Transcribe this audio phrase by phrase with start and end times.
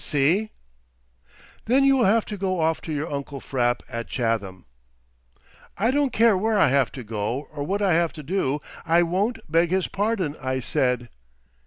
[0.03, 0.49] "See?"
[1.65, 4.65] "Then you will have to go off to your uncle Frapp at Chatham."
[5.77, 9.03] "I don't care where I have to go or what I have to do, I
[9.03, 11.09] won't beg his pardon," I said.